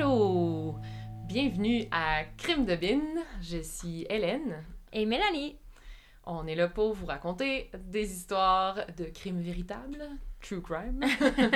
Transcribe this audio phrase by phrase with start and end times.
[0.00, 0.76] Allô!
[1.26, 3.02] Bienvenue à Crime de Bin.
[3.42, 4.64] Je suis Hélène.
[4.94, 5.56] Et Mélanie.
[6.24, 10.02] On est là pour vous raconter des histoires de crimes véritables,
[10.40, 11.04] true crime.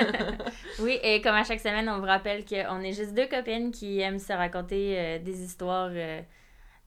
[0.79, 3.99] oui, et comme à chaque semaine, on vous rappelle qu'on est juste deux copines qui
[3.99, 6.21] aiment se raconter euh, des histoires euh,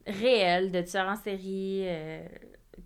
[0.06, 2.24] réelles de tueurs en série euh,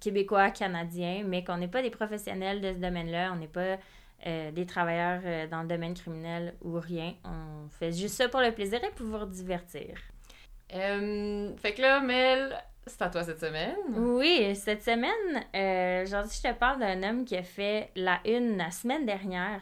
[0.01, 3.77] québécois, canadiens, mais qu'on n'est pas des professionnels de ce domaine-là, on n'est pas
[4.25, 7.15] des travailleurs dans le domaine criminel ou rien.
[7.25, 9.99] On fait juste ça pour le plaisir et pour vous divertir.
[10.69, 13.77] fait que là, Mel, c'est à toi cette semaine?
[13.95, 18.57] Oui, cette semaine, euh, aujourd'hui, je te parle d'un homme qui a fait la une
[18.57, 19.61] la semaine dernière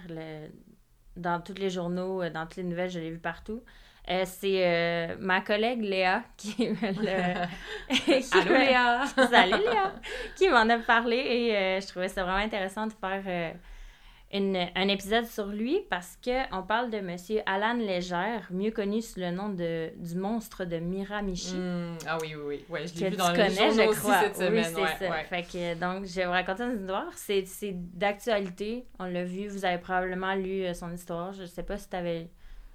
[1.16, 3.62] dans tous les journaux, euh, dans toutes les nouvelles, je l'ai vu partout.
[4.08, 7.42] Euh, c'est euh, ma collègue Léa qui me l'a.
[8.40, 9.04] Allô Léa!
[9.06, 9.92] Salut Léa!
[10.34, 13.54] Qui m'en a parlé et je trouvais ça vraiment intéressant de faire
[14.32, 19.30] un épisode sur lui parce qu'on parle de Monsieur Alan Légère, mieux connu sous le
[19.30, 21.54] nom de, du monstre de Miramichi.
[21.54, 22.64] Hmm, ah oui, oui, oui.
[22.68, 24.20] Ouais, je l'ai vu dans les je crois.
[24.20, 24.72] cette semaine.
[24.74, 25.14] Oui, c'est ça.
[25.24, 27.10] Fait que, donc, je vais vous raconter une histoire.
[27.14, 28.86] C'est d'actualité.
[28.98, 29.48] On l'a vu.
[29.48, 31.32] Vous avez probablement lu euh, son histoire.
[31.32, 32.30] Je sais pas si tu avais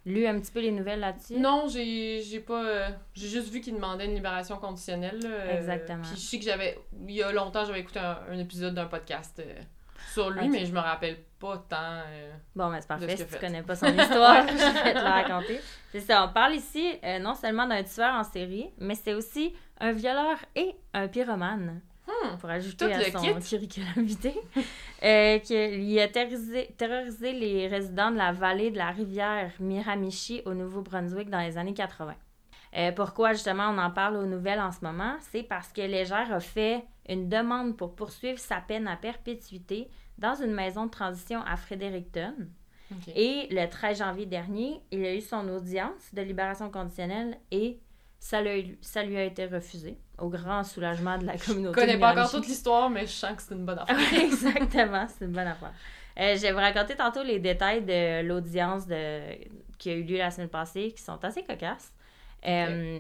[0.06, 1.38] lu un petit peu les nouvelles là-dessus.
[1.38, 2.64] Non, j'ai pas...
[2.64, 5.20] Euh, j'ai juste vu qu'il demandait une libération conditionnelle.
[5.24, 6.04] Euh, Exactement.
[6.04, 6.78] Puis je sais que j'avais...
[7.08, 9.42] Il y a longtemps, j'avais écouté un, épisode d'un podcast
[10.14, 12.02] sur lui, mais je me rappelle pas tant.
[12.08, 13.18] Euh, bon, mais c'est parfait.
[13.18, 15.60] Si tu connais pas son histoire, je vais te la raconter.
[15.92, 19.54] C'est ça, on parle ici euh, non seulement d'un tueur en série, mais c'est aussi
[19.80, 21.82] un violeur et un pyromane.
[22.08, 24.30] Hmm, pour ajouter à son curriculum vitae,
[25.04, 30.54] euh, qui a terrorisé, terrorisé les résidents de la vallée de la rivière Miramichi au
[30.54, 32.14] Nouveau-Brunswick dans les années 80.
[32.78, 35.16] Euh, pourquoi justement on en parle aux nouvelles en ce moment?
[35.32, 40.36] C'est parce que Légère a fait une demande pour poursuivre sa peine à perpétuité dans
[40.36, 42.34] une maison de transition à Fredericton.
[43.16, 47.80] Et le 13 janvier dernier, il a eu son audience de libération conditionnelle et
[48.20, 48.40] ça,
[48.82, 51.80] ça lui a été refusé, au grand soulagement de la communauté.
[51.80, 53.98] Je connais pas encore toute l'histoire, mais je sens que c'est une bonne affaire.
[54.24, 55.74] Exactement, c'est une bonne affaire.
[56.20, 59.20] Euh, je vais vous raconter tantôt les détails de l'audience de...
[59.78, 61.92] qui a eu lieu la semaine passée, qui sont assez cocasses.
[62.48, 63.00] Euh,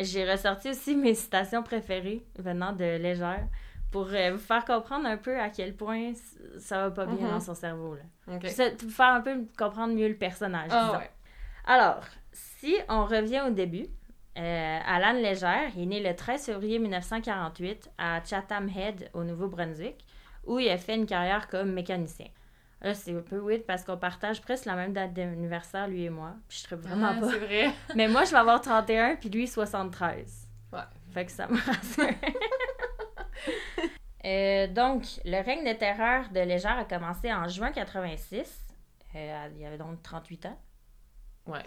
[0.00, 3.46] j'ai ressorti aussi mes citations préférées venant de Légère
[3.90, 6.12] pour euh, vous faire comprendre un peu à quel point
[6.58, 7.32] ça va pas bien mhm.
[7.32, 7.96] dans son cerveau.
[7.96, 8.38] Là.
[8.78, 10.70] Pour faire un peu comprendre mieux le personnage.
[10.72, 11.02] Ah,
[11.66, 12.00] Alors,
[12.32, 13.86] si on revient au début,
[14.38, 20.04] euh, Alan Légère est né le 13 février 1948 à Chatham Head, au Nouveau-Brunswick,
[20.46, 22.28] où il a fait une carrière comme mécanicien.
[22.82, 26.10] Là, c'est un peu weird parce qu'on partage presque la même date d'anniversaire, lui et
[26.10, 26.34] moi.
[26.48, 27.30] Puis je serais vraiment ah, pas.
[27.30, 27.70] C'est vrai.
[27.94, 30.48] Mais moi, je vais avoir 31, puis lui, 73.
[30.72, 30.78] Ouais.
[31.12, 32.14] Fait que ça me rassure.
[34.22, 38.66] Euh, donc, le règne de terreur de Légère a commencé en juin 86.
[39.14, 40.58] Euh, il y avait donc 38 ans.
[41.46, 41.62] Ouais.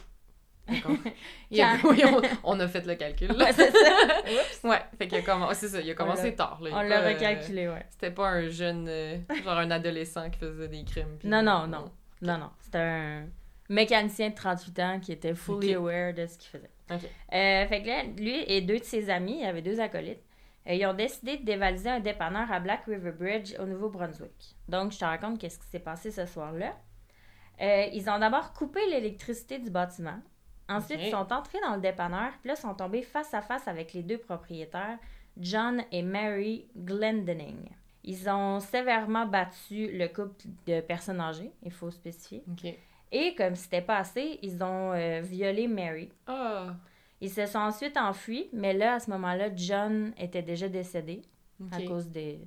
[1.51, 2.03] oui,
[2.44, 3.31] on, a fait le calcul.
[3.31, 4.68] Ouais, c'est ça.
[4.68, 6.59] ouais, fait qu'il a ça, il a commencé tard.
[6.62, 7.85] on l'a recalculé, ouais.
[7.90, 11.18] C'était pas un jeune, euh, genre un adolescent qui faisait des crimes.
[11.24, 11.91] non, non, non,
[12.22, 12.50] non, non.
[12.62, 13.25] C'était un
[13.69, 16.69] mécanicien de 38 ans qui était fully aware de ce qu'il faisait.
[16.91, 20.24] Euh, fait que là, lui et deux de ses amis, il y avait deux acolytes,
[20.68, 24.56] euh, ils ont décidé de dévaliser un dépanneur à Black River Bridge au Nouveau-Brunswick.
[24.69, 26.74] Donc, je te raconte qu'est-ce qui s'est passé ce soir-là.
[27.59, 30.19] ils ont d'abord coupé l'électricité du bâtiment
[30.69, 33.68] Ensuite, ils sont entrés dans le dépanneur, puis là, ils sont tombés face à face
[33.68, 34.97] avec les deux propriétaires,
[35.38, 37.69] John et Mary Glendening.
[38.06, 42.44] Ils ont sévèrement battu le couple de personnes âgées, il faut spécifier.
[43.12, 46.09] Et comme c'était pas assez, ils ont euh, violé Mary.
[46.28, 46.68] Oh.
[47.22, 51.22] Ils se sont ensuite enfuis, mais là, à ce moment-là, John était déjà décédé
[51.72, 52.44] à cause des,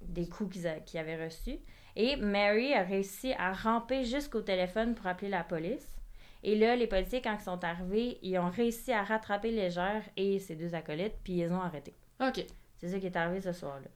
[0.00, 1.58] des coups qu'ils avaient reçus.
[1.96, 5.95] Et Mary a réussi à ramper jusqu'au téléphone pour appeler la police.
[6.42, 10.38] Et là, les policiers, quand ils sont arrivés, ils ont réussi à rattraper Légère et
[10.38, 11.94] ses deux acolytes, puis ils ont arrêté.
[12.20, 12.44] OK.
[12.78, 13.88] C'est ça qui est arrivé ce soir-là.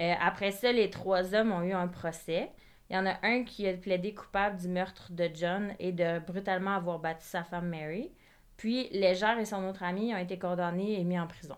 [0.00, 2.50] Euh, après ça, les trois hommes ont eu un procès.
[2.88, 6.18] Il y en a un qui a plaidé coupable du meurtre de John et de
[6.18, 8.10] brutalement avoir battu sa femme Mary.
[8.56, 11.56] Puis Légère et son autre ami ont été condamnés et mis en prison.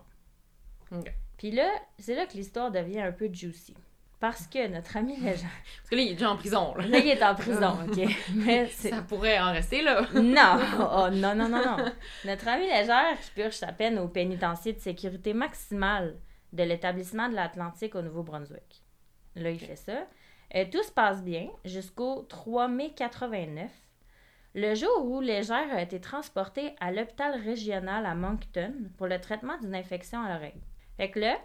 [0.91, 1.11] OK.
[1.37, 3.75] Puis là, c'est là que l'histoire devient un peu juicy.
[4.25, 5.51] Parce que notre ami Légère.
[5.77, 6.73] Parce que là, il est déjà en prison.
[6.77, 8.09] Là, il est en prison, OK.
[8.33, 10.01] Mais Ça pourrait en rester là.
[10.15, 10.57] non.
[10.79, 11.77] Oh, non, non, non, non.
[12.25, 16.15] Notre ami Légère qui purge sa peine au pénitencier de sécurité maximale
[16.53, 18.81] de l'établissement de l'Atlantique au Nouveau-Brunswick.
[19.35, 20.07] Là, il fait ça.
[20.51, 23.69] Et euh, tout se passe bien jusqu'au 3 mai 89,
[24.55, 29.59] le jour où Légère a été transporté à l'hôpital régional à Moncton pour le traitement
[29.59, 30.63] d'une infection à l'oreille.
[30.97, 31.37] Fait que là,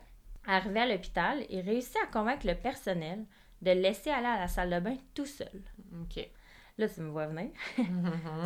[0.47, 3.25] Arrivé à l'hôpital, il réussit à convaincre le personnel
[3.63, 5.63] de laisser aller à la salle de bain tout seul.
[6.03, 6.29] OK.
[6.79, 7.51] Là, tu me vois venir.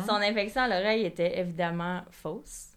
[0.05, 2.71] Son infection à l'oreille était évidemment fausse.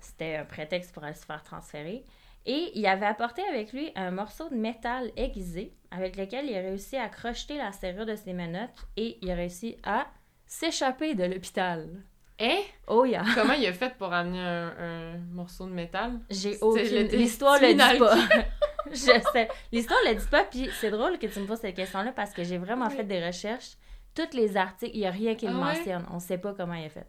[0.00, 2.04] C'était un prétexte pour aller se faire transférer.
[2.46, 6.60] Et il avait apporté avec lui un morceau de métal aiguisé avec lequel il a
[6.60, 10.06] réussi à crocheter la serrure de ses menottes et il a réussi à
[10.46, 12.02] s'échapper de l'hôpital.
[12.38, 12.62] Eh?
[12.86, 13.24] Oh yeah!
[13.34, 16.20] Comment il a fait pour amener un, morceau de métal?
[16.30, 17.08] J'ai aucune...
[17.08, 18.16] L'histoire le dit pas.
[18.90, 19.48] je sais.
[19.70, 22.42] L'histoire le dit pas, puis c'est drôle que tu me poses cette question-là parce que
[22.42, 23.76] j'ai vraiment fait des recherches.
[24.14, 26.04] Tous les articles, il n'y a rien qui le ah mentionne.
[26.10, 27.06] On sait pas comment il a fait.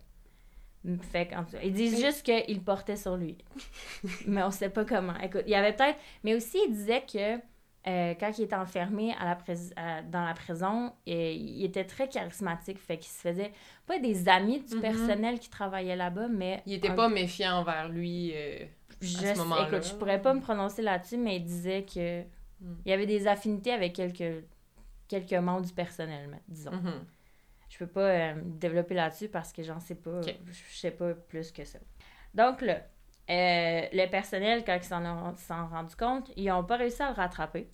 [1.12, 1.30] Fait
[1.64, 3.38] ils disent juste qu'il portait sur lui.
[4.28, 5.18] mais on sait pas comment.
[5.22, 5.98] Écoute, il y avait peut-être.
[6.24, 7.40] Mais aussi, il disait que
[7.86, 12.80] euh, quand il était enfermé à la dans la prison, et, il était très charismatique.
[12.80, 13.52] Fait qu'il se faisait
[13.86, 14.82] pas des amis du mm-hmm.
[14.82, 16.62] personnel qui travaillait là-bas, mais.
[16.66, 18.32] Il était pas méfiant envers lui.
[18.36, 18.66] Euh,
[19.02, 19.68] à ce moment-là.
[19.68, 22.22] Écoute, je pourrais pas me prononcer là-dessus, mais il disait que.
[22.22, 22.76] Mm.
[22.86, 24.46] Il y avait des affinités avec quelques,
[25.08, 26.72] quelques membres du personnel, disons.
[26.72, 27.02] Mm-hmm
[27.74, 30.22] je peux pas euh, développer là-dessus parce que j'en sais pas.
[30.22, 31.80] Je sais pas plus que ça.
[32.34, 32.84] Donc là,
[33.30, 37.16] euh, le personnel, quand ils s'en sont rendu compte, ils n'ont pas réussi à le
[37.16, 37.70] rattraper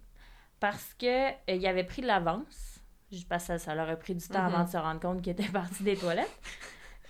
[0.59, 2.79] parce que euh, avait pris de l'avance.
[3.27, 4.71] Parce que ça, leur a pris du temps avant de mhm.
[4.71, 6.39] se rendre compte qu'il était parti des toilettes.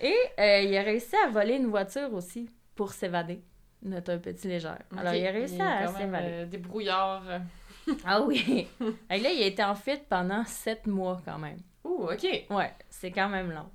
[0.02, 3.44] Et il a réussi à voler une voiture aussi pour s'évader.
[3.82, 4.80] Notre petit légère.
[4.96, 6.46] Alors, il a réussi à s'évader.
[6.46, 7.42] des brouillards.
[8.06, 8.68] ah oui!
[8.80, 11.60] là, il a été en fuite pendant sept mois quand même.
[11.84, 12.46] Ouh, OK.
[12.50, 13.70] Ouais, c'est quand même long.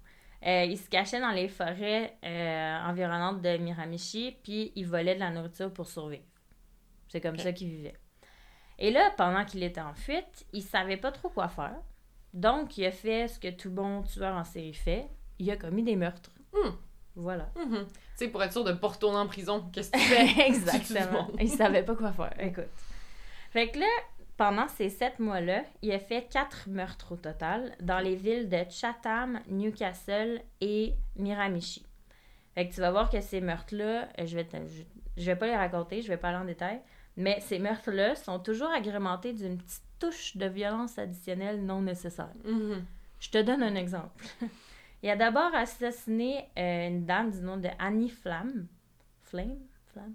[0.46, 5.20] Euh, il se cachait dans les forêts euh, environnantes de Miramichi, puis il volait de
[5.20, 6.25] la nourriture pour survivre.
[7.08, 7.94] C'est comme ça qu'il vivait.
[8.79, 11.76] Et là, pendant qu'il était en fuite, il savait pas trop quoi faire.
[12.35, 15.08] Donc, il a fait ce que tout bon tueur en série fait.
[15.38, 16.32] Il a commis des meurtres.
[16.52, 16.70] Hmm.
[17.14, 17.49] Voilà.
[17.56, 17.85] Mm-hmm.
[17.85, 20.05] Tu sais, pour être sûr de ne pas retourner en prison, qu'est-ce que tu
[20.35, 20.49] fais?
[20.49, 21.31] Exactement.
[21.41, 22.35] il savait pas quoi faire.
[22.41, 22.70] Écoute.
[23.52, 23.87] Fait que là,
[24.36, 28.58] pendant ces sept mois-là, il a fait quatre meurtres au total dans les villes de
[28.69, 31.86] Chatham, Newcastle et Miramichi.
[32.54, 34.46] Fait que tu vas voir que ces meurtres-là, je vais,
[35.16, 36.81] je, vais pas les raconter, je vais pas aller en détail,
[37.16, 42.32] mais ces meurtres-là sont toujours agrémentés d'une petite touche de violence additionnelle non nécessaire.
[42.44, 42.82] Mm-hmm.
[43.20, 44.25] Je te donne un exemple.
[45.02, 48.66] il a d'abord assassiné euh, une dame du nom de Annie Flamme.
[49.22, 49.58] Flame?
[49.92, 50.14] Flamme?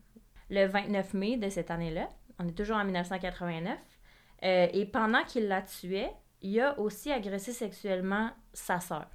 [0.49, 2.09] Le 29 mai de cette année-là.
[2.37, 3.77] On est toujours en 1989.
[4.43, 9.07] Euh, et pendant qu'il la tuait, il a aussi agressé sexuellement sa sœur.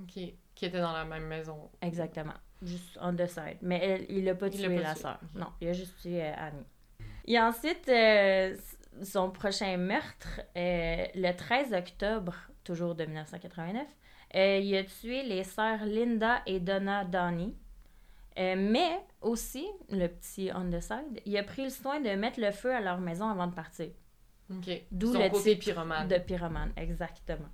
[0.00, 0.12] OK.
[0.54, 1.70] Qui était dans la même maison.
[1.82, 2.34] Exactement.
[2.62, 3.58] Juste on the side.
[3.62, 5.18] Mais il n'a pas tué la sœur.
[5.34, 6.66] Non, il a juste tué euh, Annie.
[7.26, 8.56] Et ensuite, euh,
[9.02, 12.34] son prochain meurtre, le 13 octobre,
[12.64, 13.86] toujours de 1989,
[14.34, 17.54] il a tué les sœurs Linda et Donna Donnie.
[18.36, 22.50] mais aussi, le petit on the side, il a pris le soin de mettre le
[22.50, 23.90] feu à leur maison avant de partir.
[24.90, 26.08] D'où le côté pyromane.
[26.08, 27.48] De pyromane, exactement.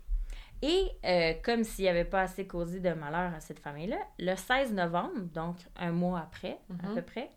[0.63, 4.35] Et euh, comme s'il n'y avait pas assez causé de malheur à cette famille-là, le
[4.35, 6.95] 16 novembre, donc un mois après, à mhm.
[6.95, 7.31] peu près,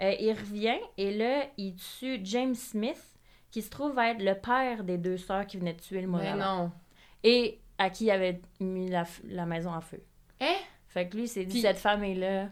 [0.00, 3.02] euh, il revient et là, il tue James Smith,
[3.50, 6.22] qui se trouve être le père des deux sœurs qui venaient de tuer le mois
[6.22, 6.72] Mais non.
[7.22, 10.02] Et à qui il avait mis la, la maison en feu.
[10.40, 10.56] Hein?
[10.88, 12.48] Fait que lui, c'est dit, cette famille-là,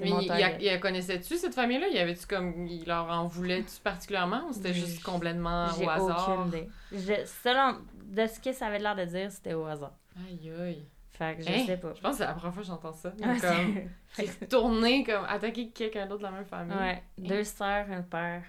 [0.00, 1.88] mais il, il, connaissait-tu cette famille-là?
[1.88, 2.66] Il avait-tu comme.
[2.66, 6.38] Il leur en voulait-tu particulièrement ou c'était juste complètement au hasard?
[6.38, 7.24] Aucune idée.
[7.26, 9.92] selon de ce que ça avait l'air de dire, c'était au hasard.
[10.16, 10.86] Aïe aïe.
[11.10, 11.66] Fait que je hein?
[11.66, 11.92] sais pas.
[11.94, 13.12] Je pense que c'est la première fois que j'entends ça.
[13.40, 13.90] comme.
[14.12, 16.76] C'est tourné comme attaquer quelqu'un d'autre de la même famille.
[16.76, 17.02] Ouais.
[17.18, 18.44] Deux sœurs, un père.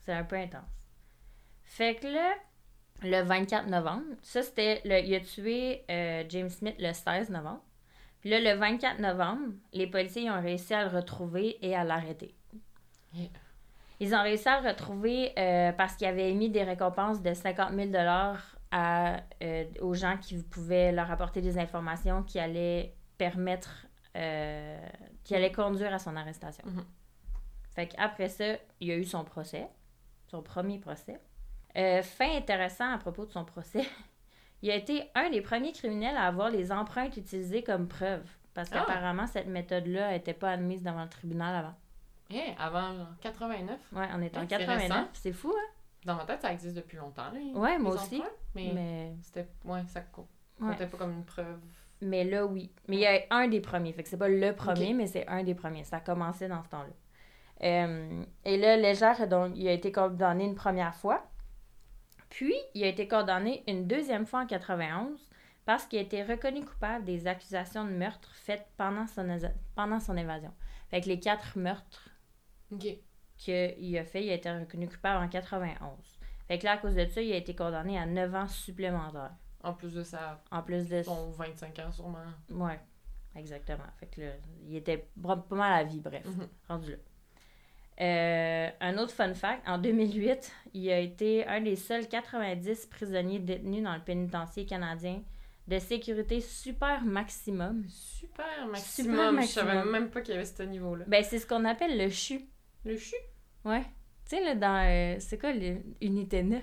[0.00, 0.68] C'est un peu intense.
[1.62, 2.34] Fait que là,
[3.02, 4.82] le 24 novembre, ça c'était.
[4.84, 7.62] Il a tué euh, James Smith le 16 novembre.
[8.22, 12.36] Puis là, le 24 novembre, les policiers ont réussi à le retrouver et à l'arrêter.
[13.98, 17.74] Ils ont réussi à le retrouver euh, parce qu'ils avaient émis des récompenses de 50
[17.74, 17.90] 000
[18.70, 23.86] à, euh, aux gens qui pouvaient leur apporter des informations qui allaient permettre,
[24.16, 24.78] euh,
[25.24, 26.64] qui allaient conduire à son arrestation.
[26.64, 26.84] Mm-hmm.
[27.74, 29.68] Fait qu'après ça, il y a eu son procès,
[30.28, 31.20] son premier procès.
[31.74, 33.84] fin intéressant à propos de son procès,
[34.62, 38.24] Il a été un des premiers criminels à avoir les empreintes utilisées comme preuve.
[38.54, 38.78] Parce ah!
[38.78, 41.74] qu'apparemment, cette méthode-là n'était pas admise devant le tribunal avant.
[42.30, 43.78] Eh, avant 89?
[43.92, 45.08] Ouais, on est en 89.
[45.14, 45.72] C'est fou, hein?
[46.04, 47.30] Dans ma tête, ça existe depuis longtemps.
[47.32, 48.22] Oui, ouais, moi aussi.
[48.54, 49.46] mais, c'était.
[49.64, 51.58] Ouais, ça comptait pas comme une preuve.
[52.00, 52.72] Mais là, oui.
[52.88, 53.92] Mais il y a un des premiers.
[53.92, 55.84] Fait que c'est pas le premier, mais c'est un des premiers.
[55.84, 56.92] Ça a commencé dans ce temps-là.
[57.62, 61.24] Euh, et là, Légère, donc, il a été condamné une première fois.
[62.32, 65.28] Puis, il a été condamné une deuxième fois en 91
[65.66, 69.28] parce qu'il a été reconnu coupable des accusations de meurtre faites pendant son,
[69.74, 70.50] pendant son évasion.
[70.88, 72.08] Fait que les quatre meurtres
[73.36, 75.90] qu'il a fait, il a été reconnu coupable en 91.
[76.48, 79.34] Fait que là, à cause de ça, il a été condamné à 9 ans supplémentaires.
[79.62, 80.42] En plus de ça.
[80.50, 82.24] En plus de son 25 ans, sûrement.
[82.48, 82.80] Ouais,
[83.36, 83.84] exactement.
[84.00, 84.30] Fait que là,
[84.66, 86.48] il était pas mal à vie, bref, mhm.
[86.66, 86.96] rendu là.
[88.02, 93.38] Euh, un autre fun fact, en 2008, il a été un des seuls 90 prisonniers
[93.38, 95.22] détenus dans le pénitencier canadien
[95.68, 97.84] de sécurité super maximum.
[97.88, 99.14] Super maximum.
[99.14, 99.42] Super maximum.
[99.42, 101.04] Je savais même pas qu'il y avait ce niveau-là.
[101.06, 102.40] Ben, c'est ce qu'on appelle le CHU.
[102.84, 103.14] Le CHU?
[103.64, 103.82] Ouais.
[104.28, 104.84] Tu sais, là, dans.
[104.84, 106.62] Euh, c'est quoi l'unité 9?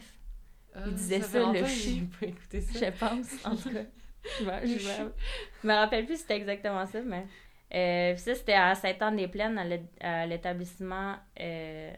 [0.76, 2.06] il ah, disait ça, le CHU.
[2.20, 2.80] pas écouté ça.
[2.80, 3.86] Je pense, en tout cas.
[4.66, 7.26] je, me rappelle plus si c'était exactement ça, mais.
[7.74, 11.16] Euh, ça, c'était à Saint-Anne-des-Plaines, à l'établissement.
[11.40, 11.94] Euh,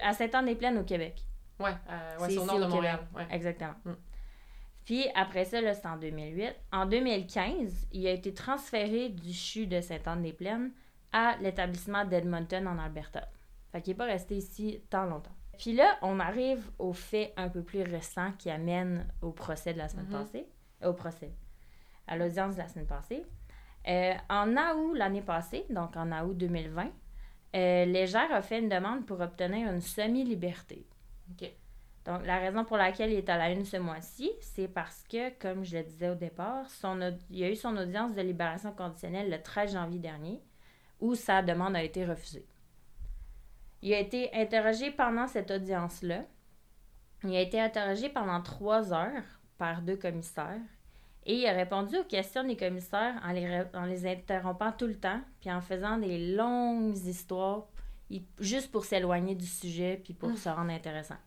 [0.00, 1.22] à Saint-Anne-des-Plaines, au Québec.
[1.60, 3.00] Ouais, euh, ouais c'est au nord de Montréal.
[3.14, 3.26] Ouais.
[3.30, 3.74] Exactement.
[3.84, 3.92] Mm.
[4.84, 6.54] Puis après ça, c'est en 2008.
[6.72, 10.72] En 2015, il a été transféré du CHU de Sainte-Anne-des-Plaines
[11.12, 13.28] à l'établissement d'Edmonton en Alberta.
[13.70, 15.34] Fait qu'il n'est pas resté ici tant longtemps.
[15.58, 19.78] Puis là, on arrive au fait un peu plus récent qui amène au procès de
[19.78, 20.24] la semaine mm-hmm.
[20.24, 20.48] passée.
[20.84, 21.32] au procès.
[22.08, 23.24] À l'audience de la semaine passée.
[23.88, 26.90] Euh, en août l'année passée, donc en août 2020,
[27.54, 30.86] euh, Légère a fait une demande pour obtenir une semi-liberté.
[32.04, 35.30] Donc, la raison pour laquelle il est à la une ce mois-ci, c'est parce que,
[35.38, 39.30] comme je le disais au départ, son, il a eu son audience de libération conditionnelle
[39.30, 40.40] le 13 janvier dernier,
[41.00, 42.46] où sa demande a été refusée.
[43.82, 46.24] Il a été interrogé pendant cette audience-là.
[47.24, 50.60] Il a été interrogé pendant trois heures par deux commissaires.
[51.24, 54.96] Et il a répondu aux questions des commissaires en les, en les interrompant tout le
[54.96, 57.68] temps, puis en faisant des longues histoires,
[58.38, 60.36] juste pour s'éloigner du sujet, puis pour mm.
[60.36, 61.18] se rendre intéressant.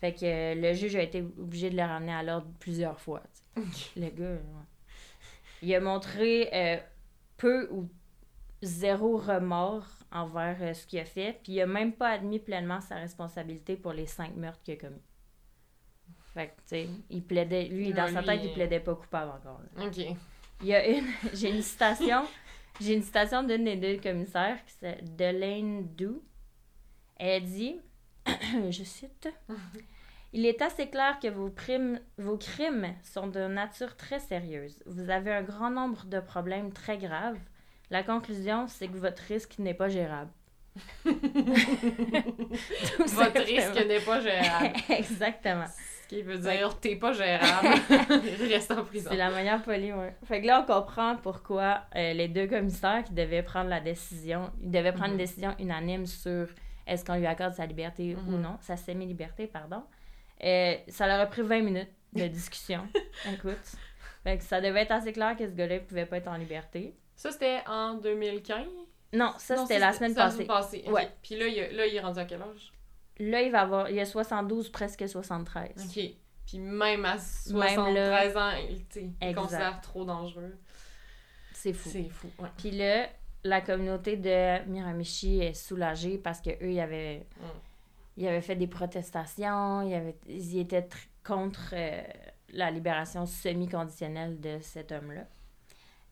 [0.00, 3.22] Fait que euh, le juge a été obligé de le ramener à l'ordre plusieurs fois.
[3.96, 4.38] Le gars,
[5.62, 6.76] il a montré euh,
[7.38, 7.88] peu ou
[8.60, 12.80] zéro remords envers euh, ce qu'il a fait, puis il a même pas admis pleinement
[12.80, 15.02] sa responsabilité pour les cinq meurtres qu'il a commis.
[16.34, 19.60] Fait que, tu sais, il plaidait, lui, dans sa tête, il plaidait pas coupable encore.
[19.80, 19.98] OK.
[20.62, 22.24] Il y a une, j'ai une citation,
[22.80, 26.22] j'ai une citation d'une des deux commissaires, c'est Delaine Dou.
[27.16, 27.80] Elle dit,
[28.26, 29.28] je cite,
[30.36, 34.82] Il est assez clair que vos, primes, vos crimes sont de nature très sérieuse.
[34.84, 37.38] Vous avez un grand nombre de problèmes très graves.
[37.88, 40.32] La conclusion, c'est que votre risque n'est pas gérable.
[41.04, 41.14] votre
[43.44, 44.72] risque n'est pas gérable.
[44.88, 45.66] Exactement.
[46.04, 47.80] Ce qui veut dire, t'es pas gérable,
[48.46, 49.08] reste en prison.
[49.10, 50.14] C'est la manière polie, ouais.
[50.26, 54.50] Fait que là, on comprend pourquoi euh, les deux commissaires qui devaient prendre la décision,
[54.62, 55.18] ils devaient prendre une mhm.
[55.18, 56.48] décision unanime sur
[56.86, 58.42] est-ce qu'on lui accorde sa liberté ou mhm.
[58.42, 59.82] non, sa semi-liberté, pardon.
[60.44, 62.86] Euh, ça leur a pris 20 minutes de discussion.
[63.32, 63.56] Écoute.
[64.40, 66.94] ça devait être assez clair que ce gars-là ne pouvait pas être en liberté.
[67.16, 68.66] Ça, c'était en 2015?
[69.14, 70.44] Non, ça, c'était la semaine passée.
[70.44, 70.84] La semaine passée.
[70.90, 71.08] Ouais.
[71.22, 72.73] Puis là il, là, il est rendu à quel âge?
[73.18, 73.90] Là, il va avoir...
[73.90, 75.70] Il a 72, presque 73.
[75.76, 76.04] OK.
[76.46, 80.56] Puis même à 73 ans, il, il considère trop dangereux.
[81.52, 81.88] C'est fou.
[81.90, 82.48] C'est fou, ouais.
[82.58, 83.08] Puis là,
[83.44, 87.26] la communauté de Miramichi est soulagée parce que eux, ils avaient...
[87.40, 87.46] Mm
[88.16, 90.88] il avait fait des protestations, il, avait, il était
[91.24, 92.02] contre euh,
[92.50, 95.26] la libération semi-conditionnelle de cet homme-là.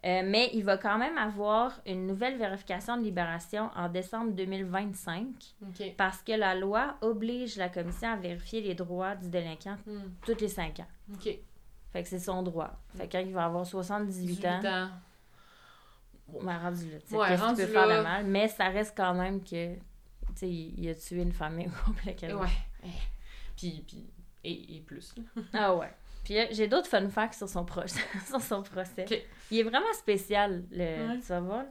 [0.04, 5.26] Euh, mais il va quand même avoir une nouvelle vérification de libération en décembre 2025
[5.96, 10.00] parce que la loi oblige la commission à vérifier les droits du délinquant hmm.
[10.26, 10.88] tous les cinq ans.
[11.14, 11.38] OK.
[11.92, 12.70] Fait que c'est son droit.
[12.96, 14.88] Fait que quand il va avoir 78 ans, ans.
[16.42, 17.18] Ben, rendu là.
[17.18, 19.76] Ouais, rendu peut faire le mal, mais ça reste quand même que
[20.34, 22.16] sais, il, a tué une famille au complet.
[22.34, 22.48] Ouais.
[23.56, 24.10] Puis, puis
[24.44, 25.14] et, et plus.
[25.52, 25.92] ah ouais.
[26.24, 27.66] Puis euh, j'ai d'autres fun facts sur son,
[28.26, 29.06] sur son procès.
[29.50, 31.66] Il est vraiment spécial, le, tu vas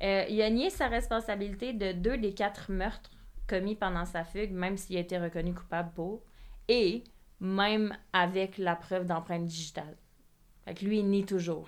[0.00, 3.10] euh, il a nié sa responsabilité de deux des quatre meurtres
[3.48, 6.22] commis pendant sa fugue, même s'il a été reconnu coupable pour,
[6.68, 7.02] et
[7.40, 9.96] même avec la preuve d'empreinte digitale.
[10.64, 11.66] Fait que lui, il nie toujours.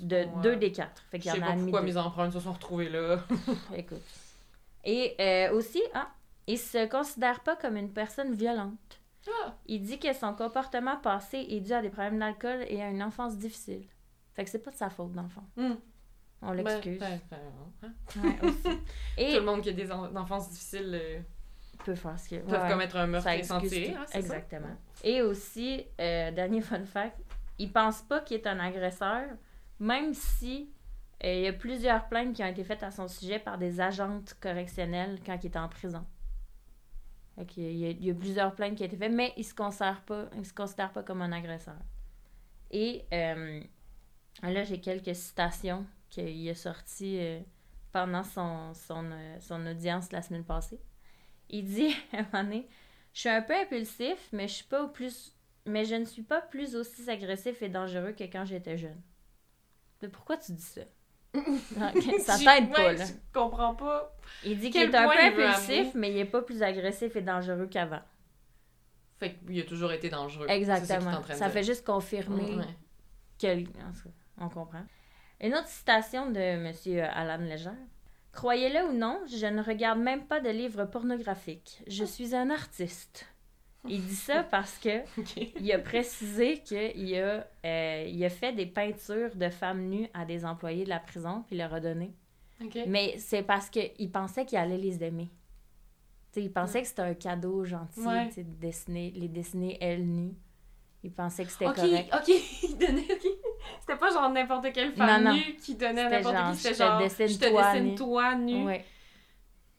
[0.00, 1.04] De deux des quatre.
[1.10, 3.18] Fait qu'il y en a pas pourquoi mes empreintes se sont retrouvées là.
[3.76, 4.02] Écoute.
[4.84, 6.08] Et euh, aussi, ah,
[6.46, 8.99] il se considère pas comme une personne violente.
[9.28, 9.54] Ah.
[9.66, 13.02] Il dit que son comportement passé est dû à des problèmes d'alcool et à une
[13.02, 13.84] enfance difficile.
[14.34, 15.44] Fait que c'est pas de sa faute, dans le fond.
[15.56, 15.74] Hmm.
[16.42, 16.98] On ben, l'excuse.
[16.98, 17.38] Ben, ben,
[17.82, 17.92] hein?
[19.18, 19.34] et...
[19.34, 21.20] Tout le monde qui a des enfances difficiles euh,
[21.84, 24.76] peut faire ce Peuvent commettre un meurtre et s'en Exactement.
[25.04, 27.18] Et aussi, euh, dernier fun fact,
[27.58, 29.28] il pense pas qu'il est un agresseur,
[29.78, 30.70] même si
[31.24, 33.80] euh, il y a plusieurs plaintes qui ont été faites à son sujet par des
[33.80, 36.04] agentes correctionnelles quand il était en prison.
[37.56, 40.28] Il, y a, plusieurs plaintes qui ont été faites, mais il ne se, considère pas,
[40.42, 41.78] se considère pas comme un agresseur.
[42.70, 43.60] Et euh,
[44.42, 47.40] là, j'ai quelques citations qu'il a sorties euh,
[47.92, 50.80] pendant son, son, audience la semaine passée.
[51.48, 52.60] Il dit à Je
[53.20, 55.34] suis un peu impulsif, mais je suis pas plus
[55.66, 59.00] mais je ne suis pas plus aussi agressif et dangereux que quand j'étais jeune.
[60.02, 60.82] Mais pourquoi tu dis ça?
[62.18, 63.04] ça t'aide pas, là.
[63.04, 64.16] Je comprends pas.
[64.44, 67.68] Il dit qu'il est un peu impulsif, mais il est pas plus agressif et dangereux
[67.70, 68.02] qu'avant.
[69.18, 70.46] Fait qu'il a toujours été dangereux.
[70.48, 71.22] Exactement.
[71.34, 72.56] Ça, fait juste confirmer
[73.38, 73.64] que...
[74.38, 74.84] On comprend.
[75.40, 76.72] Une autre citation de M.
[77.14, 77.70] Alan Léger.
[78.32, 81.82] Croyez-le ou non, je ne regarde même pas de livres pornographiques.
[81.86, 83.26] Je suis un artiste.
[83.88, 85.00] Il dit ça parce que
[85.60, 90.24] il a précisé qu'il a, euh, il a fait des peintures de femmes nues à
[90.24, 92.12] des employés de la prison, puis il leur a donné.
[92.86, 95.30] Mais c'est parce qu'il pensait qu'il allait les aimer.
[96.36, 100.34] il pensait que c'était un cadeau gentil, de dessiner, les dessiner elles nues.
[101.02, 102.14] Il pensait que c'était correct.
[102.14, 102.28] Ok,
[102.62, 103.08] il donnait,
[103.80, 106.58] C'était pas genre n'importe quelle femme nue qui donnait à n'importe qui.
[106.58, 108.66] C'était genre, je te dessine, toi, nu.
[108.66, 108.84] Ouais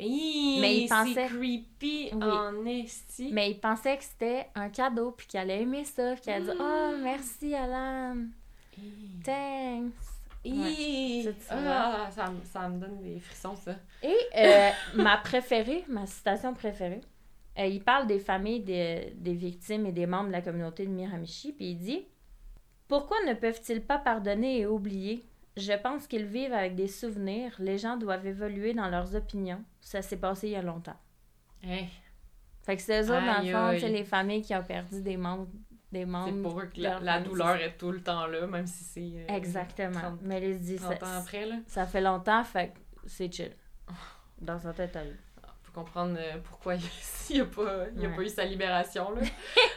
[0.02, 3.30] mais il pensait creepy en esti.
[3.32, 6.46] Mais il pensait que c'était un cadeau puis qu'il allait aimer ça, puis qu'il allait
[6.46, 8.16] dire "Oh, merci Alan.
[9.24, 10.12] Thanks."
[11.52, 13.76] ah, ça, ça, me donne des frissons, ça.
[14.02, 17.02] Et euh, ma préférée, ma citation préférée,
[17.60, 20.92] euh, il parle des familles des, des, victimes et des membres de la communauté de
[20.92, 22.06] Miramichi, puis il dit
[22.88, 25.26] Pourquoi ne peuvent-ils pas pardonner et oublier?
[25.58, 27.54] Je pense qu'ils vivent avec des souvenirs.
[27.60, 29.64] Les gens doivent évoluer dans leurs opinions.
[29.82, 31.00] Ça s'est passé il y a longtemps.
[31.64, 31.90] Hey.
[32.64, 35.18] Fait que c'est eux autres, dans le fond, c'est les familles qui ont perdu des
[35.18, 35.48] membres.
[35.92, 38.84] Des membres c'est pour eux que la, douleur est tout le temps là, même si
[38.84, 39.02] c'est.
[39.02, 40.18] Euh, Exactement.
[40.22, 40.92] Mais les dit ça.
[41.18, 41.58] après, là.
[41.68, 43.52] Ça fait longtemps, fait que c'est chill.
[44.40, 45.18] Dans sa tête à lui.
[45.64, 46.76] Faut comprendre euh, pourquoi
[47.30, 49.22] il n'y a, pas, il a pas eu sa libération, là.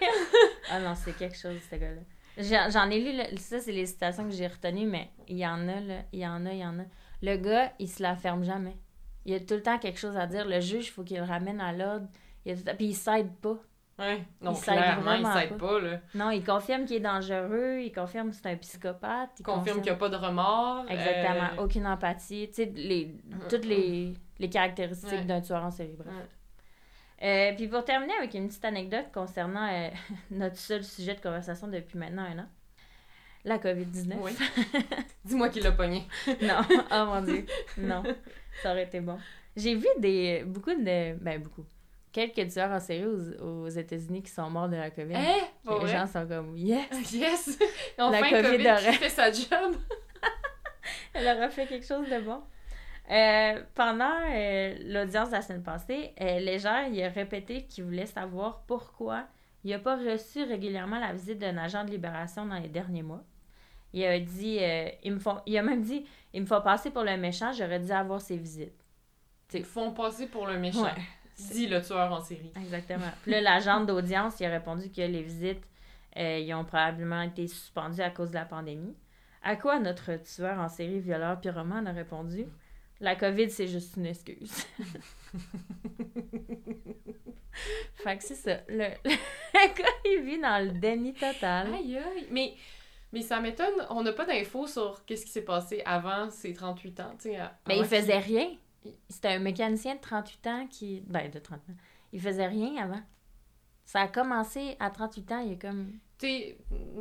[0.71, 2.03] ah non, c'est quelque chose, ce gars-là.
[2.39, 5.81] J'en ai lu, ça, c'est les citations que j'ai retenues, mais il y en a,
[5.81, 6.85] là, il y en a, il y en a.
[7.23, 8.77] Le gars, il se la ferme jamais.
[9.25, 10.47] Il y a tout le temps quelque chose à dire.
[10.47, 12.09] Le juge, il faut qu'il le ramène à l'ordre.
[12.45, 13.57] Puis il s'aide pas.
[13.97, 15.81] Ouais, non, il clairement, il s'aide pas.
[15.81, 16.01] là.
[16.17, 19.31] Non, il confirme qu'il est dangereux, il confirme que c'est un psychopathe.
[19.39, 20.85] Il confirme, qu'il n'y a pas de remords.
[20.91, 22.49] Exactement, euh, aucune empathie.
[22.49, 23.15] Tu sais, les,
[23.49, 26.13] toutes les, les caractéristiques d'un tueur en série, bref.
[27.23, 29.89] Euh, puis pour terminer avec une petite anecdote concernant euh,
[30.31, 32.47] notre seul sujet de conversation depuis maintenant un an,
[33.45, 34.15] la COVID-19.
[34.21, 34.33] Oui.
[35.25, 36.07] Dis-moi qui l'a pogné.
[36.43, 37.47] non, oh mon dieu,
[37.79, 38.03] non,
[38.63, 39.19] ça aurait été bon.
[39.57, 41.65] J'ai vu des beaucoup de ben beaucoup
[42.13, 45.15] quelques tueurs en série aux, États-Unis qui sont morts de la COVID.
[45.15, 47.13] Eh, les gens sont comme yes.
[47.13, 47.59] Yes.
[47.99, 49.77] Enfin, la COVID, COVID fait sa job.
[51.13, 52.41] Elle aura fait quelque chose de bon.
[53.11, 58.07] Euh, pendant euh, l'audience de la semaine passée, euh, Légère il a répété qu'il voulait
[58.07, 59.27] savoir pourquoi
[59.63, 63.23] il n'a pas reçu régulièrement la visite d'un agent de libération dans les derniers mois.
[63.93, 64.59] Il a dit,
[65.05, 67.93] il, me il a même dit, il me faut passer pour le méchant, j'aurais dû
[67.93, 68.85] avoir ses visites.
[69.53, 70.89] Ils font passer pour le méchant.
[71.37, 72.53] Dit le tueur en série.
[72.57, 73.11] Exactement.
[73.23, 75.63] Puis là, l'agent d'audience, il a répondu que les visites,
[76.17, 78.97] ils ont probablement été suspendues à cause de la pandémie.
[79.43, 82.47] À quoi notre tueur en série, violeur pyromane a répondu
[83.05, 84.51] la COVID, c'est juste une excuse.
[87.95, 88.61] fait que c'est ça.
[88.69, 91.73] Le, le gars, il vit dans le déni total.
[91.75, 92.27] Aïe, aïe.
[92.31, 92.55] Mais,
[93.13, 97.01] mais ça m'étonne, on n'a pas d'infos sur qu'est-ce qui s'est passé avant ses 38
[97.01, 97.17] ans.
[97.69, 98.49] Mais il faisait rien.
[99.09, 101.03] C'était un mécanicien de 38 ans qui.
[101.07, 101.75] Ben, de 30 ans.
[102.13, 103.01] Il faisait rien avant.
[103.85, 105.93] Ça a commencé à 38 ans, il est comme.
[106.17, 106.57] T'es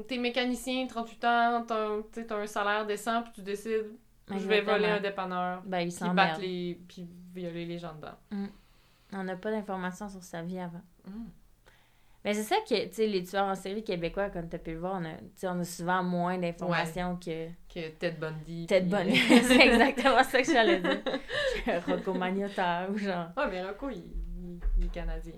[0.10, 3.92] es mécanicien, 38 ans, t'as un salaire décent, puis tu décides
[4.30, 5.62] je vais voler un dépanneur.
[5.66, 6.80] Ben, il battre les...
[6.88, 8.18] puis violer les gens dedans.
[8.32, 8.48] Mm.
[9.14, 10.82] On n'a pas d'informations sur sa vie avant.
[11.06, 11.26] Mm.
[12.26, 14.72] Mais c'est ça que, tu sais, les tueurs en série québécois, comme tu as pu
[14.72, 17.50] le voir, on a, on a souvent moins d'informations que...
[17.68, 18.66] Que Ted Bundy.
[18.66, 21.02] Ted Bundy, c'est exactement ça que j'allais dire.
[21.86, 23.28] Rocco Magnotta ou genre...
[23.36, 24.06] Ouais, mais Rocco, il,
[24.78, 25.34] il, est canadien.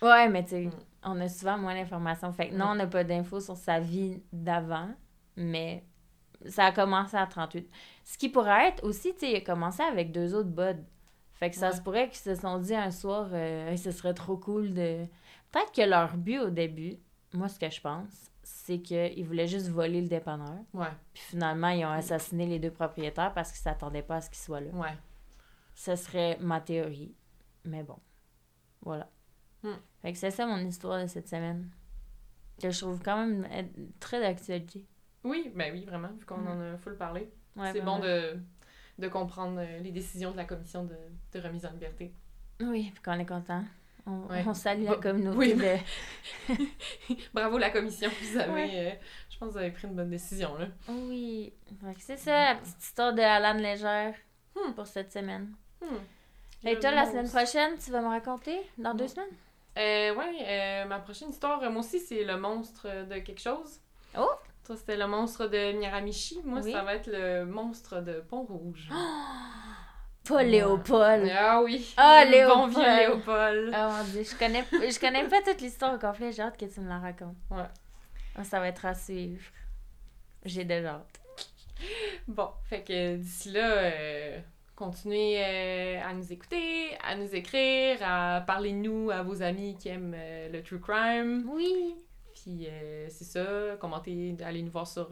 [0.00, 0.72] Ouais, mais tu sais, mm.
[1.04, 2.32] on a souvent moins d'informations.
[2.32, 4.88] Fait que non, on n'a pas d'infos sur sa vie d'avant,
[5.36, 5.84] mais
[6.46, 7.68] ça a commencé à 38.
[8.04, 10.84] Ce qui pourrait être aussi, tu sais, il a commencé avec deux autres buds.
[11.34, 14.36] Fait que ça se pourrait qu'ils se sont dit un soir, euh, ce serait trop
[14.36, 15.04] cool de.
[15.52, 16.96] Peut-être que leur but au début,
[17.32, 18.10] moi, ce que je pense,
[18.42, 20.58] c'est qu'ils voulaient juste voler le dépanneur.
[20.74, 20.90] Ouais.
[21.14, 24.40] Puis finalement, ils ont assassiné les deux propriétaires parce qu'ils s'attendaient pas à ce qu'ils
[24.40, 24.70] soient là.
[24.72, 24.96] Ouais.
[25.74, 27.14] Ce serait ma théorie.
[27.64, 27.98] Mais bon.
[28.82, 29.08] Voilà.
[29.62, 29.76] Hmm.
[30.02, 31.70] Fait que c'est ça mon histoire de cette semaine.
[32.60, 33.62] Que je trouve quand même euh,
[34.00, 34.84] très d'actualité.
[35.28, 36.48] Oui, ben oui, vraiment, vu qu'on mm.
[36.48, 37.30] en a full parlé.
[37.72, 38.38] c'est bon de,
[38.98, 40.96] de comprendre euh, les décisions de la commission de,
[41.32, 42.12] de remise en liberté.
[42.60, 43.62] Oui, puis qu'on est content.
[44.06, 46.54] On, salue la communauté de...
[47.34, 48.90] Bravo la commission, vous avez, euh,
[49.28, 50.68] je pense que vous avez pris une bonne décision, là.
[50.88, 51.52] Oui,
[51.98, 54.14] c'est ça, la petite histoire de Alan Légère
[54.56, 54.72] hmm.
[54.72, 55.52] pour cette semaine.
[55.82, 56.66] Hmm.
[56.66, 58.58] Et toi, la semaine prochaine, tu vas me raconter?
[58.78, 59.28] Dans deux semaines?
[59.76, 63.78] Euh, ouais, euh, ma prochaine histoire, moi aussi, c'est le monstre de quelque chose.
[64.18, 64.26] Oh!
[64.68, 66.42] Toi, c'était le monstre de Miramichi.
[66.44, 68.90] Moi, ça va être le monstre de Pont-Rouge.
[70.28, 71.32] Pas Léopold.
[71.34, 71.94] Ah oui.
[71.96, 72.74] Ah, Léopold.
[72.74, 73.70] Bon vieux Léopold.
[73.72, 76.32] Ah mon dieu, je connais, je connais pas toute l'histoire au complet.
[76.32, 77.38] J'ai hâte que tu me la racontes.
[77.50, 77.62] Ouais.
[78.36, 79.40] Ah, ça va être à suivre.
[80.44, 81.20] J'ai déjà hâte.
[82.28, 84.38] Bon, fait que d'ici là, euh,
[84.76, 89.78] continuez euh, à nous écouter, à nous écrire, à parler de nous à vos amis
[89.78, 91.48] qui aiment euh, le true crime.
[91.48, 91.96] Oui.
[92.42, 92.66] Puis
[93.08, 95.08] c'est ça, commentez, allez nous voir sur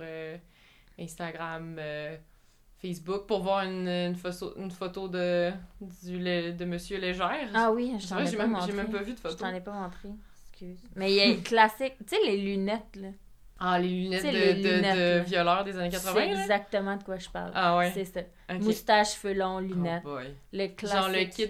[0.98, 1.78] Instagram,
[2.78, 7.50] Facebook pour voir une, une, photo, une photo de, du, de Monsieur Légère.
[7.54, 8.66] Ah oui, je t'en ai, pas montré.
[8.66, 9.34] J'ai même pas vu de photo.
[9.34, 10.08] Je t'en ai pas montré.
[10.50, 10.78] Excuse.
[10.94, 13.08] Mais il y a classique, tu sais, les lunettes, là.
[13.58, 16.14] Ah, les lunettes, de, les lunettes de, de violeur des années 80.
[16.14, 17.52] C'est exactement de quoi je parle.
[17.54, 17.90] Ah ouais.
[17.94, 18.20] C'est ça.
[18.54, 20.02] Moustache, cheveux longs, lunettes.
[20.04, 20.18] Oh.
[20.52, 20.98] Le classique.
[20.98, 21.48] Genre le kit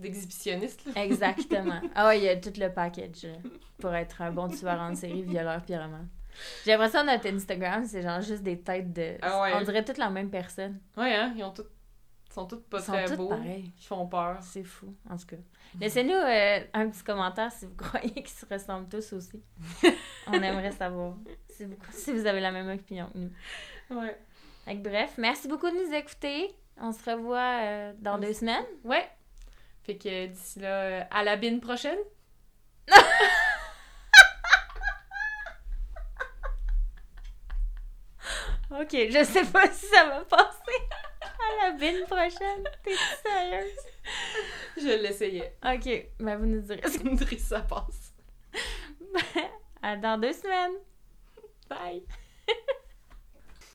[0.00, 0.82] d'exhibitionniste.
[0.94, 1.80] exactement.
[1.94, 3.26] Ah ouais, il y a tout le package
[3.78, 6.08] pour être un bon tueur en série, violeur, pyromane.
[6.64, 9.16] J'ai l'impression que notre Instagram, c'est genre juste des têtes de.
[9.20, 9.52] Ah ouais.
[9.56, 10.78] On dirait toutes la même personne.
[10.96, 11.34] Ouais, hein?
[11.36, 11.70] Ils ont toutes.
[12.30, 13.32] Ils sont toutes pas Ils très beaux.
[13.44, 14.38] Ils font peur.
[14.40, 15.36] C'est fou, en tout cas.
[15.80, 19.42] Laissez-nous euh, un petit commentaire si vous croyez qu'ils se ressemblent tous aussi.
[20.28, 21.16] On aimerait savoir
[21.48, 23.32] si vous, si vous avez la même opinion que nous.
[23.90, 24.16] Ouais.
[24.76, 26.54] bref, merci beaucoup de nous écouter.
[26.76, 28.64] On se revoit euh, dans deux semaines.
[28.84, 29.10] Ouais.
[29.82, 31.98] Fait que d'ici là, euh, à la bine prochaine.
[38.70, 40.78] ok, je sais pas si ça va passer.
[41.62, 42.64] La bine prochaine.
[42.82, 43.76] T'es sérieuse?
[44.76, 45.56] Je l'essayais.
[45.64, 46.80] Ok, ben vous nous direz.
[46.84, 48.14] Vous nous direz si ça passe.
[49.82, 50.76] à dans deux semaines.
[51.68, 52.02] Bye.